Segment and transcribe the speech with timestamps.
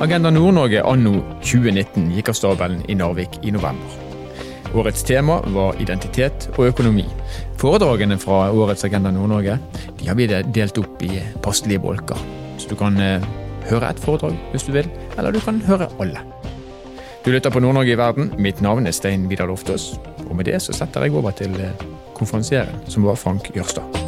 [0.00, 3.96] Agenda Nord-Norge anno 2019 gikk av stabelen i Narvik i november.
[4.78, 7.02] Årets tema var identitet og økonomi.
[7.58, 9.56] Foredragene fra årets Agenda Nord-Norge
[9.98, 12.20] de har vi delt opp i passelige bolker.
[12.62, 13.26] Så du kan eh,
[13.66, 16.22] høre ett foredrag hvis du vil, eller du kan høre alle.
[17.24, 18.30] Du lytter på Nord-Norge i verden.
[18.38, 19.96] Mitt navn er Stein Vidar Loftaas.
[20.28, 21.74] Og med det så setter jeg over til eh,
[22.14, 24.07] konferansieren, som var Frank Jørstad.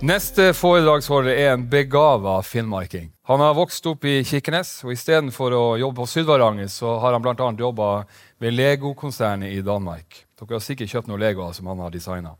[0.00, 3.10] Neste foredragsholder er en begava finnmarking.
[3.28, 7.20] Han har vokst opp i Kirkenes, og istedenfor å jobbe på Sydvaranger, så har han
[7.20, 7.48] bl.a.
[7.60, 7.88] jobba
[8.40, 10.22] ved Lego-konsernet i Danmark.
[10.40, 12.32] Dere har sikkert kjøpt noen Legoer som han har designa.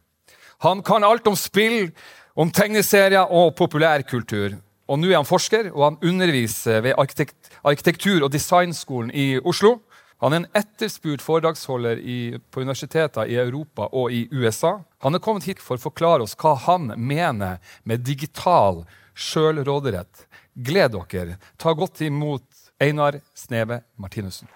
[0.64, 1.90] Han kan alt om spill,
[2.32, 4.56] om tegneserier og populærkultur.
[4.88, 9.82] Og nå er han forsker, og han underviser ved arkitektur- og designskolen i Oslo.
[10.20, 14.74] Han er en etterspurt foredragsholder i, på universiteter i Europa og i USA.
[15.00, 17.56] Han er kommet hit for å forklare oss hva han mener
[17.88, 18.82] med digital
[19.16, 20.26] sjølråderett.
[20.52, 21.40] Gled dere.
[21.56, 22.44] Ta godt imot
[22.76, 24.52] Einar Sneve Martinussen.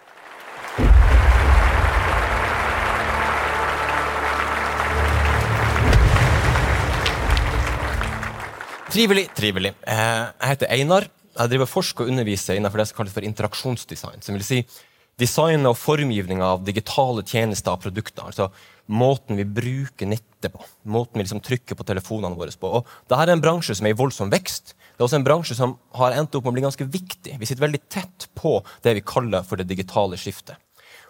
[8.93, 9.73] Trivelig, trivelig.
[9.81, 11.09] Eh, jeg heter Einar.
[11.35, 14.21] Jeg driver forsker og underviser innenfor det som kalles for interaksjonsdesign.
[14.21, 14.67] som vil si
[15.21, 18.27] designet og formgivninga av digitale tjenester og produkter.
[18.27, 18.51] altså
[18.87, 22.69] Måten vi bruker nettet på, måten vi liksom trykker på telefonene våre på.
[22.69, 24.75] Og Dette er en bransje som er i voldsom vekst.
[24.75, 27.39] Det er også en bransje som har endt opp med å bli ganske viktig.
[27.41, 30.59] Vi sitter veldig tett på det vi kaller for det digitale skiftet.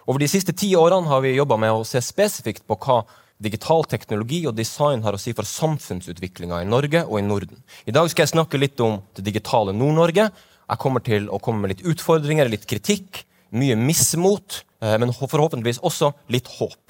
[0.05, 3.01] Over de siste ti årene har vi jobba med å se spesifikt på hva
[3.41, 7.59] digital teknologi og design har å si for samfunnsutviklinga i Norge og i Norden.
[7.83, 10.29] I dag skal jeg snakke litt om det digitale Nord-Norge.
[10.65, 13.25] Jeg kommer til å komme med litt utfordringer, litt kritikk
[13.55, 16.81] mye mismot, eh, men forhåpentligvis også litt håp.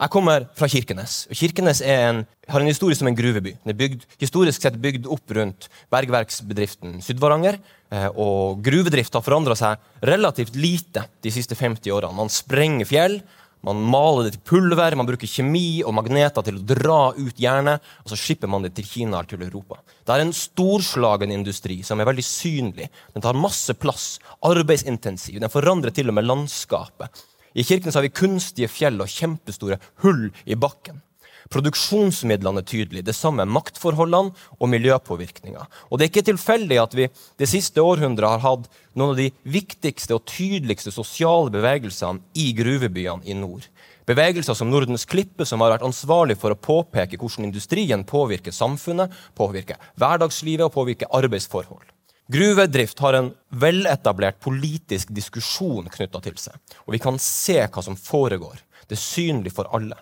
[0.00, 1.26] Jeg kommer fra Kirkenes.
[1.36, 3.52] Kirkenes en, har en historie som en gruveby.
[3.60, 7.58] Den er bygd, historisk sett bygd opp rundt bergverksbedriften Sydvaranger.
[7.92, 12.16] Eh, og gruvedrift har forandra seg relativt lite de siste 50 årene.
[12.16, 13.18] Man sprenger fjell,
[13.66, 17.84] man maler det til pulver, man bruker kjemi og magneter til å dra ut jernet,
[18.04, 19.80] og så skipper man det til Kina eller til Europa.
[20.06, 22.88] Det er en storslagen industri som er veldig synlig.
[23.12, 24.14] Den tar masse plass,
[24.48, 27.26] arbeidsintensiv, den forandrer til og med landskapet.
[27.52, 31.02] I kirken har vi kunstige fjell og kjempestore hull i bakken.
[31.50, 33.08] Produksjonsmidlene er tydelige.
[33.08, 35.64] Det samme er maktforholdene og miljøpåvirkninga.
[35.90, 37.08] Og det er ikke tilfeldig at vi
[37.42, 43.26] det siste århundret har hatt noen av de viktigste og tydeligste sosiale bevegelsene i gruvebyene
[43.26, 43.66] i nord.
[44.06, 49.10] Bevegelser som Nordens Klippe, som har vært ansvarlig for å påpeke hvordan industrien påvirker samfunnet,
[49.38, 51.88] påvirker hverdagslivet og påvirker arbeidsforhold.
[52.30, 56.54] Gruvedrift har en veletablert politisk diskusjon knytta til seg.
[56.86, 58.62] Og vi kan se hva som foregår.
[58.86, 59.98] Det er synlig for alle.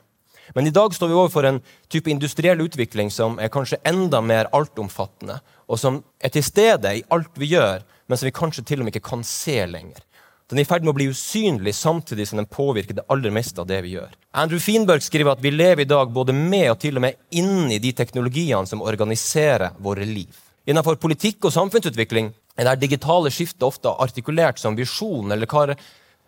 [0.55, 1.61] Men i dag står vi overfor en
[1.93, 7.05] type industriell utvikling som er kanskje enda mer altomfattende, og som er til stede i
[7.15, 10.01] alt vi gjør, men som vi kanskje til og med ikke kan se lenger.
[10.49, 13.61] Den er i ferd med å bli usynlig samtidig som den påvirker det aller meste
[13.61, 14.15] av det vi gjør.
[14.33, 17.77] Andrew Finberg skriver at vi lever i dag både med og til og med inni
[17.85, 20.33] de teknologiene som organiserer våre liv.
[20.69, 25.77] Innenfor politikk og samfunnsutvikling er det digitale skiftet ofte artikulert som visjon, eller hva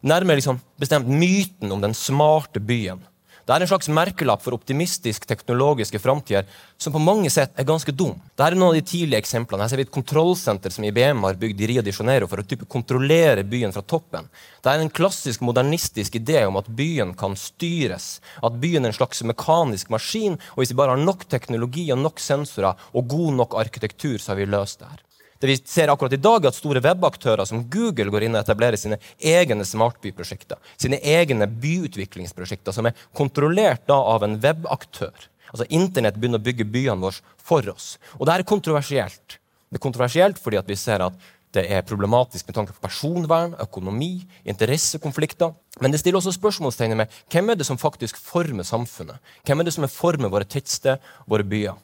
[0.04, 3.00] nærmere liksom bestemt myten om den smarte byen.
[3.46, 6.46] Det er en slags merkelapp for optimistisk teknologiske framtider
[6.80, 8.14] som på mange sett er ganske dum.
[8.34, 9.64] Dette er noen av de tidlige eksemplene.
[9.64, 12.66] Her ser vi et kontrollsenter som IBM har bygd i Rio de Janeiro for å
[12.70, 14.30] kontrollere byen fra toppen.
[14.60, 18.18] Det er en klassisk modernistisk idé om at byen kan styres.
[18.44, 22.02] At byen er en slags mekanisk maskin, og hvis vi bare har nok teknologi og
[22.04, 25.06] nok sensorer og god nok arkitektur, så har vi løst det her.
[25.40, 28.42] Det vi ser akkurat i dag, er at store webaktører som Google går inn og
[28.42, 30.60] etablerer sine egne smartbyprosjekter.
[30.76, 35.16] Sine egne byutviklingsprosjekter som er kontrollert av en webaktør.
[35.50, 37.94] Altså Internett begynner å bygge byene våre for oss.
[38.18, 39.40] Og det er kontroversielt.
[39.70, 41.16] Det er kontroversielt fordi vi ser at
[41.56, 45.56] det er problematisk med tanke på personvern, økonomi, interessekonflikter.
[45.82, 49.18] Men det stiller også spørsmålstegn med hvem er det som faktisk former samfunnet?
[49.48, 51.80] Hvem er det som former våre tettsteder, våre byer?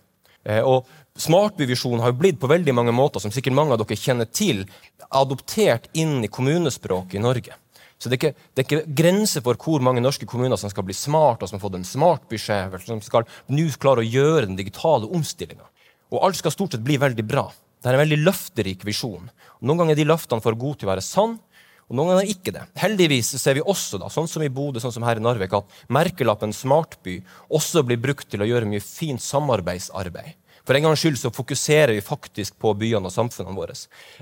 [0.46, 3.96] Eh, og Smartbyvisjonen har jo blitt på veldig mange måter, som sikkert mange av dere
[3.98, 4.66] kjenner til,
[5.08, 7.56] adoptert inn i kommunespråket i Norge.
[7.96, 10.84] Så det er, ikke, det er ikke grenser for hvor mange norske kommuner som skal
[10.84, 14.58] bli smart, og som har fått en smartbysjef, som skal nå klare å gjøre den
[14.58, 15.64] digitale omstillinga.
[16.12, 17.48] Og alt skal stort sett bli veldig bra.
[17.80, 19.30] Det er en veldig løfterik visjon.
[19.64, 21.38] Noen ganger er de løftene for gode til å være sann,
[21.86, 22.64] og noen ganger ikke det.
[22.82, 25.84] Heldigvis ser vi også, da, sånn som i Bodø, sånn som her i Narvik, at
[25.92, 30.34] merkelappen smartby også blir brukt til å gjøre mye fint samarbeidsarbeid.
[30.66, 33.76] For en gangs skyld så fokuserer vi faktisk på byene og samfunnene våre.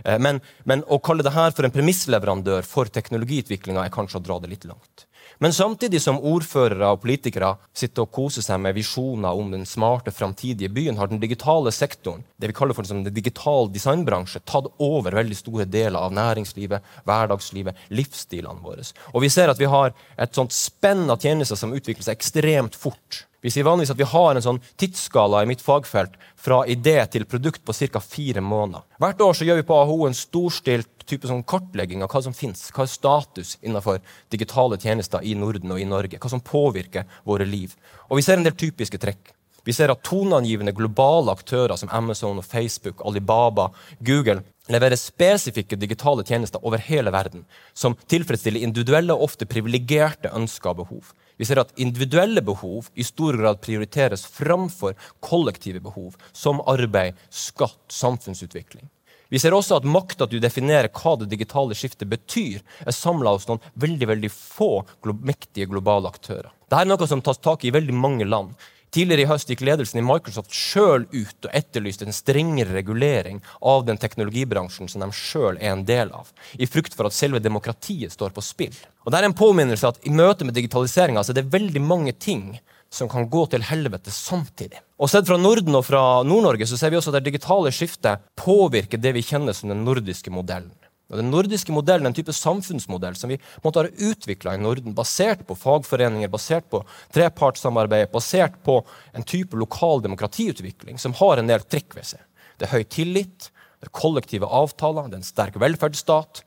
[0.05, 4.26] Eh, men, men å kalle det her for en premissleverandør for teknologiutviklinga er kanskje å
[4.26, 5.06] dra det litt langt.
[5.38, 10.15] Men samtidig som ordførere og politikere sitter og koser seg med visjoner om den smarte,
[10.15, 15.17] framtidige byen, har den digitale sektoren, det vi kaller for den digitale designbransje, tatt over
[15.17, 18.87] veldig store deler av næringslivet, hverdagslivet, livsstilene våre.
[19.12, 22.79] Og vi ser at vi har et sånt spenn av tjenester som utvikler seg ekstremt
[22.79, 23.25] fort.
[23.44, 27.26] Vi sier vanligvis at vi har en sånn tidsskala i mitt fagfelt fra idé til
[27.29, 28.00] produkt på ca.
[28.00, 28.87] fire måneder.
[28.97, 32.34] Hvert år så gjør vi på AHO en storstilt type sånn kartlegging av hva som
[32.36, 34.00] finnes, hva er status innenfor
[34.32, 37.76] digitale tjenester i Norden og i Norge, hva som påvirker våre liv.
[38.08, 39.34] Og Vi ser en del typiske trekk.
[39.64, 43.70] Vi ser at toneangivende globale aktører som Amazon, og Facebook, Alibaba,
[44.04, 50.72] Google leverer spesifikke digitale tjenester over hele verden som tilfredsstiller individuelle og ofte privilegerte ønsker
[50.72, 51.12] og behov.
[51.36, 57.80] Vi ser at individuelle behov i stor grad prioriteres framfor kollektive behov, som arbeid, skatt,
[57.88, 58.86] samfunnsutvikling.
[59.29, 63.32] Vi ser også at makta til å definere hva det digitale skiftet betyr, er samla
[63.35, 64.71] hos noen veldig veldig få
[65.03, 66.53] glo mektige globale aktører.
[66.69, 68.55] Dette er noe som tas tak i veldig mange land.
[68.94, 73.82] Tidligere i høst gikk ledelsen i Microsoft sjøl ut og etterlyste en strengere regulering av
[73.88, 78.15] den teknologibransjen som de sjøl er en del av, i frykt for at selve demokratiet
[78.15, 78.76] står på spill.
[79.03, 82.53] Og Det er en påminnelse at i møte med digitaliseringa er det veldig mange ting
[82.94, 84.79] som kan gå til helvete samtidig.
[85.02, 88.23] Og Sett fra Norden og fra Nord-Norge så ser vi også at det digitale skiftet
[88.38, 90.73] påvirker det vi kjenner som den nordiske modellen.
[91.12, 94.94] Og Den nordiske modellen er en type samfunnsmodell som vi måtte ha utvikla i Norden,
[94.96, 96.81] basert på fagforeninger, basert på
[97.14, 98.81] trepartssamarbeid, basert på
[99.12, 102.25] en type lokal demokratiutvikling som har en del trekk ved seg.
[102.56, 103.50] Det er høy tillit,
[103.82, 106.44] det er kollektive avtaler, det er en sterk velferdsstat,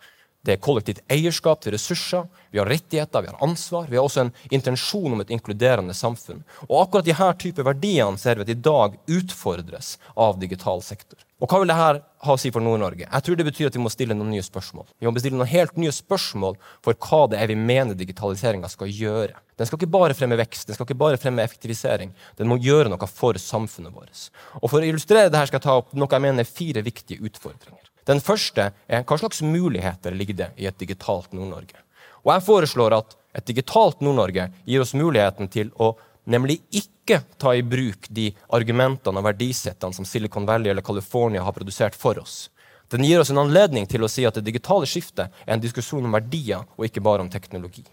[0.48, 3.88] det er kollektivt eierskap til ressurser, vi har rettigheter, vi har ansvar.
[3.90, 6.44] Vi har også en intensjon om et inkluderende samfunn.
[6.70, 11.20] Og akkurat disse typer verdiene ser vi at i dag utfordres av digital sektor.
[11.38, 13.06] Og Hva vil dette ha å si for Nord-Norge?
[13.06, 14.88] Jeg tror det betyr at Vi må stille noen nye spørsmål.
[14.98, 18.90] Vi må bestille noen helt nye spørsmål for hva det er vi mener digitaliseringa skal
[18.90, 19.36] gjøre.
[19.58, 22.16] Den skal ikke bare fremme vekst, den skal ikke bare fremme effektivisering.
[22.40, 24.32] Den må gjøre noe for samfunnet vårt.
[24.64, 27.22] Og For å illustrere dette skal jeg ta opp noe jeg mener er fire viktige
[27.22, 27.86] utfordringer.
[28.08, 31.82] Den første er hva slags muligheter ligger det i et digitalt Nord-Norge.
[32.24, 35.94] Og Jeg foreslår at et digitalt Nord-Norge gir oss muligheten til å
[36.28, 41.56] nemlig ikke ta i bruk de argumentene og verdisettene som Silicon Valley eller California har
[41.56, 42.50] produsert for oss.
[42.92, 46.06] Den gir oss en anledning til å si at det digitale skiftet er en diskusjon
[46.08, 47.84] om verdier og ikke bare om teknologi.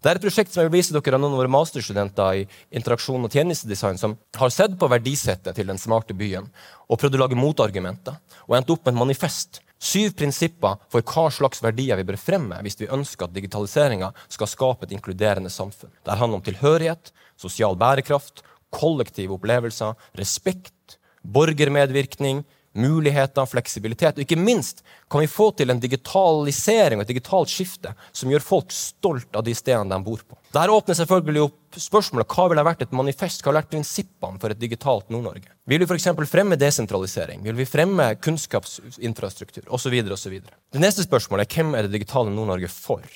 [0.00, 2.44] Det er et prosjekt som jeg vil vise dere av noen av våre masterstudenter i
[2.78, 6.46] interaksjon og tjenestedesign som har sett på verdisettet til den smarte byen
[6.88, 8.16] og prøvd å lage motargumenter
[8.46, 9.60] og endt opp med et manifest.
[9.76, 14.48] Syv prinsipper for hva slags verdier vi bør fremme hvis vi ønsker at digitaliseringa skal
[14.48, 15.92] skape et inkluderende samfunn.
[16.04, 18.40] Det handler om tilhørighet, sosial bærekraft,
[18.72, 22.46] kollektive opplevelser, respekt, borgermedvirkning,
[22.76, 24.18] muligheter, fleksibilitet.
[24.18, 28.44] Og ikke minst kan vi få til en digitalisering og et digitalt skifte som gjør
[28.44, 30.38] folk stolt av de stedene de bor på.
[30.54, 34.54] Der åpner selvfølgelig opp spørsmålet hva ville vært et manifest, hva ville vært prinsippene for
[34.54, 35.50] et digitalt Nord-Norge.
[35.70, 36.10] Vil vi f.eks.
[36.30, 37.42] fremme desentralisering?
[37.46, 40.00] Vil vi fremme kunnskapsinfrastruktur osv.?
[40.00, 43.06] Det neste spørsmålet er hvem er det digitale Nord-Norge for?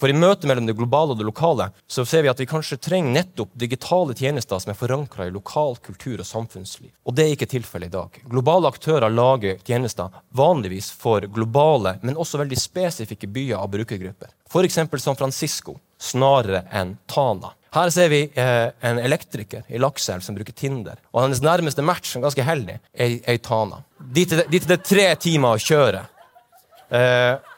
[0.00, 2.80] For i møtet mellom det globale og det lokale så ser vi at vi kanskje
[2.82, 6.90] trenger nettopp digitale tjenester som er forankra i lokal kultur og samfunnsliv.
[7.06, 8.20] Og det er ikke tilfellet i dag.
[8.30, 14.32] Globale aktører lager tjenester vanligvis for globale, men også veldig spesifikke byer av brukergrupper.
[14.50, 14.80] F.eks.
[15.02, 17.54] San Francisco snarere enn Tana.
[17.74, 21.00] Her ser vi eh, en elektriker i Lakselv som bruker Tinder.
[21.10, 23.80] Og hennes nærmeste match, som er ganske heldig, er i Tana.
[23.98, 26.04] Dit er det tre timer å kjøre.
[26.94, 27.53] Eh,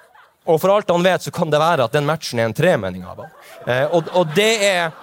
[0.47, 3.05] og for alt han vet, så kan det være at den matchen er en tremenning
[3.07, 3.33] av ham.
[3.67, 4.95] Eh, og, og, det er,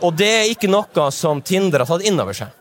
[0.00, 2.54] og det er ikke noe som Tinder har tatt inn over seg.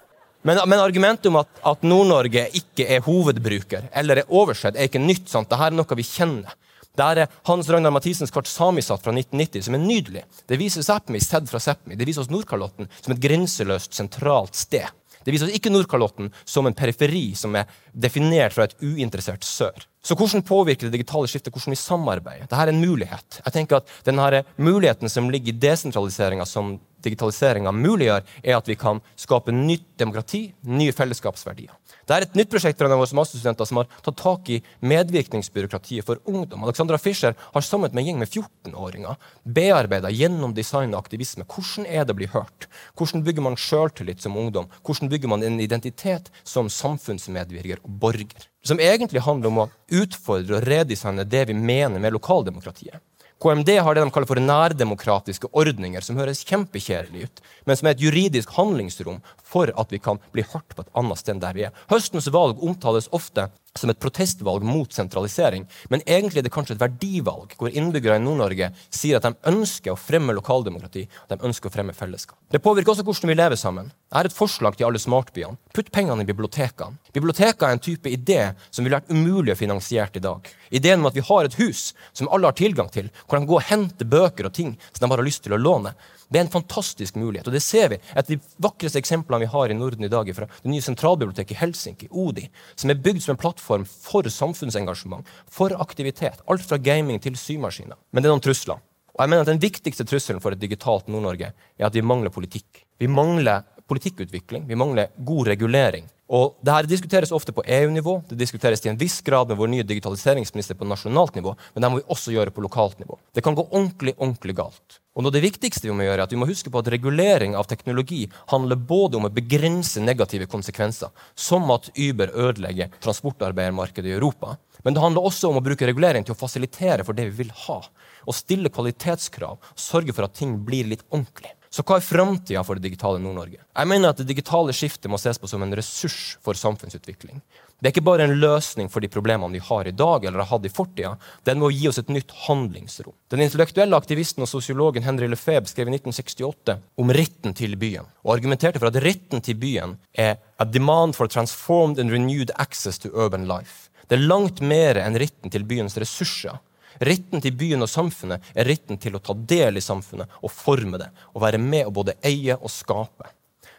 [0.48, 5.02] Men, men argumentet om at, at Nord-Norge ikke er hovedbruker eller er oversett, er ikke
[5.02, 5.28] nytt.
[5.32, 5.50] sant?
[5.50, 6.54] Dette er noe vi kjenner.
[6.98, 10.24] Det er Hans Ragnar Mathisens kart Samisat fra 1990, som er nydelig.
[10.50, 11.98] Det viser Sápmi sett fra Sápmi.
[11.98, 14.88] Det viser oss Nordkalotten som et grenseløst, sentralt sted.
[15.22, 19.86] Det viser oss ikke Nordkalotten som en periferi som er definert fra et uinteressert sør.
[20.08, 22.46] Så hvordan påvirker det digitale skiftet hvordan vi samarbeider?
[22.46, 23.42] Dette er en mulighet.
[23.42, 28.76] Jeg tenker at denne Muligheten som ligger i desentraliseringa som digitaliseringa muliggjør, er at vi
[28.80, 31.74] kan skape nytt demokrati, nye fellesskapsverdier.
[32.08, 36.22] Det er et nytt prosjekt fra våre masterstudenter som har tatt tak i medvirkningsbyråkratiet for
[36.30, 36.66] ungdom.
[36.66, 41.88] Alexandra Fischer har sammen med en gjeng med 14-åringer bearbeida gjennom design og aktivisme hvordan
[41.88, 42.70] er det å bli hørt.
[42.98, 44.72] Hvordan bygger man sjøltillit som ungdom?
[44.88, 48.48] Hvordan bygger man en identitet som samfunnsmedvirker og borger?
[48.68, 49.70] Som egentlig handler om å
[50.04, 53.02] utfordre og redesigne det vi mener med lokaldemokratiet.
[53.38, 57.94] KMD har det de kaller for nærdemokratiske ordninger, som høres kjempekjedelig ut, men som er
[57.94, 61.54] et juridisk handlingsrom for at vi kan bli hardt på et annet sted enn der
[61.54, 61.76] vi er.
[61.92, 63.46] Høstens valg omtales ofte
[63.80, 68.24] som et protestvalg mot sentralisering, men egentlig er det kanskje et verdivalg, hvor innbyggere i
[68.24, 72.38] Nord-Norge sier at de ønsker å fremme lokaldemokrati, og de ønsker å fremme fellesskap.
[72.52, 73.92] Det påvirker også hvordan vi lever sammen.
[74.08, 75.58] Jeg har et forslag til alle smartbyene.
[75.76, 76.96] Putt pengene i bibliotekene.
[77.16, 80.48] Bibliotekene er en type idé som ville vært umulig å finansiere i dag.
[80.72, 83.50] Ideen om at vi har et hus som alle har tilgang til, hvor de kan
[83.50, 85.92] gå og hente bøker og ting som de bare har lyst til å låne.
[86.28, 87.48] Det er en fantastisk mulighet.
[87.48, 88.00] Og det ser vi.
[88.20, 91.56] Et de vakreste eksemplene vi har i Norden i dag, er fra det nye sentralbiblioteket
[91.56, 96.44] i Helsinki, ODI, som er bygd som en plattform for samfunnsengasjement, for aktivitet.
[96.52, 97.96] Alt fra gaming til symaskiner.
[98.12, 98.84] Men det er noen trusler.
[99.18, 102.30] Og jeg mener at Den viktigste trusselen for et digitalt Nord-Norge er at vi mangler
[102.30, 102.84] politikk.
[103.00, 106.08] Vi mangler politikkutvikling, vi mangler god regulering.
[106.28, 109.70] Og det her diskuteres ofte på EU-nivå, det diskuteres til en viss grad med vår
[109.72, 113.16] nye digitaliseringsminister på nasjonalt nivå, men det må vi også gjøre på lokalt nivå.
[113.32, 115.00] Det kan gå ordentlig, ordentlig galt.
[115.16, 117.56] Og noe Det viktigste vi må gjøre er at vi må huske på at regulering
[117.58, 124.18] av teknologi handler både om å begrense negative konsekvenser, som at Uber ødelegger transportarbeidermarkedet i
[124.20, 127.46] Europa, men det handler også om å bruke regulering til å fasilitere for det vi
[127.46, 127.80] vil ha,
[128.28, 131.57] og stille kvalitetskrav, sørge for at ting blir litt ordentlig.
[131.70, 133.60] Så hva er framtida for det digitale Nord-Norge?
[133.60, 137.42] Jeg mener at Det digitale skiftet må ses på som en ressurs for samfunnsutvikling.
[137.78, 140.50] Det er ikke bare en løsning for de problemene vi har i dag, eller har
[140.50, 141.12] hatt i fortida.
[141.46, 143.14] Den må gi oss et nytt handlingsrom.
[143.30, 148.34] Den intellektuelle aktivisten og sosiologen Henry Lefebvre skrev i 1968 om retten til byen, og
[148.34, 153.14] argumenterte for at retten til byen er a demand for transformed and renewed access to
[153.14, 153.92] urban life.
[154.10, 156.58] Det er langt mer enn retten til byens ressurser.
[157.00, 161.00] Retten til byen og samfunnet er retten til å ta del i samfunnet og forme
[161.02, 161.10] det.
[161.36, 163.34] Og være med å både eie og skape.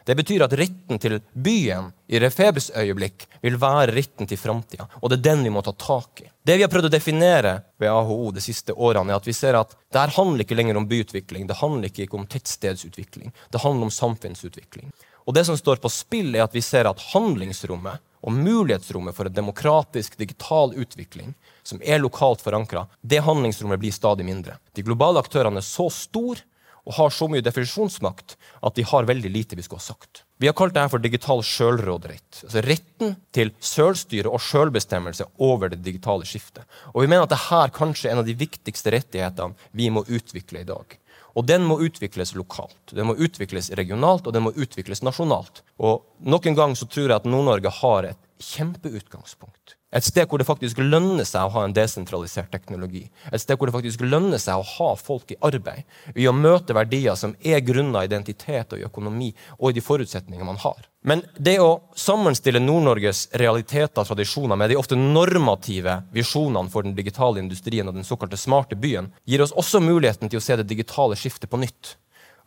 [0.08, 4.86] Det betyr at retten til byen i Refebes øyeblikk vil være retten til framtida.
[5.02, 6.30] Og det er den vi må ta tak i.
[6.40, 9.58] Det vi har prøvd å definere ved AHO de siste årene, er at vi ser
[9.58, 13.34] at det her handler ikke lenger om byutvikling, det handler ikke om tettstedsutvikling.
[13.52, 14.88] Det handler om samfunnsutvikling.
[15.28, 19.28] Og det som står på spill, er at vi ser at handlingsrommet og mulighetsrommet for
[19.28, 21.34] en demokratisk digital utvikling
[21.66, 24.58] som er lokalt forankra, det handlingsrommet blir stadig mindre.
[24.74, 26.44] De globale aktørene er så store
[26.88, 30.22] og har så mye definisjonsmakt at de har veldig lite vi skulle ha sagt.
[30.40, 32.44] Vi har kalt dette for digital sjølråderett.
[32.46, 36.64] Altså retten til selvstyre og sjølbestemmelse over det digitale skiftet.
[36.94, 40.62] Og vi mener at dette kanskje er en av de viktigste rettighetene vi må utvikle
[40.62, 40.96] i dag.
[41.36, 45.62] Og den må utvikles lokalt, den må utvikles regionalt og den må utvikles nasjonalt.
[45.78, 49.77] Og Nok en gang så tror jeg at Nord-Norge har et kjempeutgangspunkt.
[49.88, 53.06] Et sted hvor det faktisk lønner seg å ha en desentralisert teknologi.
[53.32, 55.86] Et sted hvor det faktisk lønner seg å ha folk i arbeid.
[56.12, 60.44] I å møte verdier som er grunna identitet og i økonomi og i de forutsetningene
[60.44, 60.82] man har.
[61.08, 66.96] Men det å sammenstille Nord-Norges realiteter og tradisjoner med de ofte normative visjonene for den
[66.98, 70.68] digitale industrien og den såkalte smarte byen, gir oss også muligheten til å se det
[70.68, 71.94] digitale skiftet på nytt.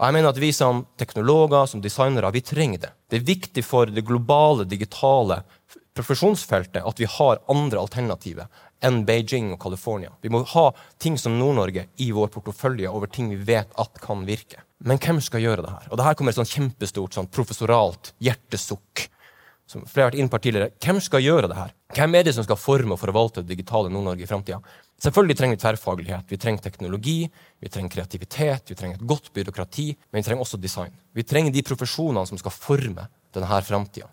[0.01, 2.89] Og jeg mener at Vi som teknologer som designere, vi trenger det.
[3.09, 5.43] Det er viktig for det globale, digitale
[5.97, 8.47] profesjonsfeltet at vi har andre alternativer
[8.85, 10.11] enn Beijing og California.
[10.21, 10.65] Vi må ha
[11.01, 14.63] ting som Nord-Norge i vår portefølje over ting vi vet at kan virke.
[14.81, 15.89] Men hvem skal gjøre det her?
[15.91, 19.07] Og det her kommer et sånn kjempestort sånn professoralt hjertesukk.
[19.69, 20.73] Som flere har vært inn på tidligere.
[20.83, 21.75] Hvem skal gjøre det her?
[21.95, 24.57] Hvem er det som skal forme og forvalte det digitale Nord-Norge i framtida?
[25.01, 26.25] Selvfølgelig trenger vi tverrfaglighet.
[26.29, 27.19] Vi trenger teknologi,
[27.61, 30.91] vi trenger kreativitet, vi trenger et godt byråkrati, men vi trenger også design.
[31.13, 34.09] Vi trenger de profesjonene som skal forme denne framtida.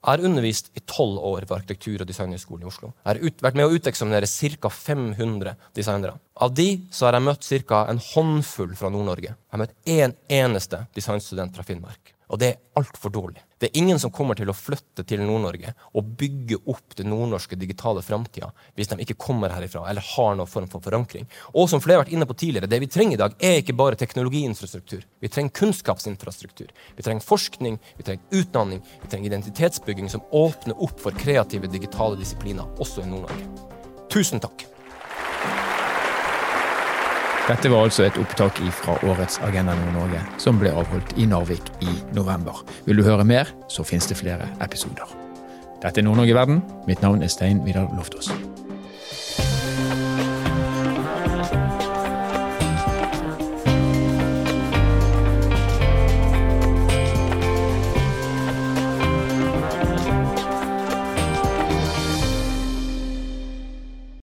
[0.00, 2.88] Jeg har undervist i tolv år ved arkitektur- og designhøgskolen i Oslo.
[3.04, 4.70] Jeg har ut, vært med å uteksaminere ca.
[4.72, 6.14] 500 designere.
[6.40, 7.82] Av de så har jeg møtt ca.
[7.84, 9.34] en håndfull fra Nord-Norge.
[9.36, 12.14] Jeg har møtt én en eneste designstudent fra Finnmark.
[12.30, 13.42] Og det er altfor dårlig.
[13.58, 17.58] Det er ingen som kommer til å flytte til Nord-Norge og bygge opp det nordnorske
[17.58, 21.26] digitale framtida hvis de ikke kommer herifra eller har noen form for forankring.
[21.52, 23.76] Og som flere har vært inne på tidligere, det vi trenger i dag, er ikke
[23.76, 25.02] bare teknologiinfrastruktur.
[25.20, 26.70] Vi trenger kunnskapsinfrastruktur.
[26.96, 32.18] Vi trenger forskning, vi trenger utdanning, vi trenger identitetsbygging som åpner opp for kreative digitale
[32.20, 33.68] disipliner, også i Nord-Norge.
[34.10, 34.70] Tusen takk.
[37.48, 41.96] Dette var altså et opptak fra årets Agenda Nord-Norge, som ble avholdt i Narvik i
[42.14, 42.62] november.
[42.86, 45.16] Vil du høre mer, så finnes det flere episoder.
[45.82, 46.62] Dette er Nord-Norge verden.
[46.86, 48.30] Mitt navn er Stein Vidar Loftaas.